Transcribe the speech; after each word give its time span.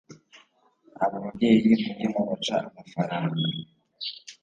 abo 1.03 1.17
babyeyi 1.23 1.67
mujye 1.81 2.05
mubaca 2.13 2.55
amafaranga 2.69 3.39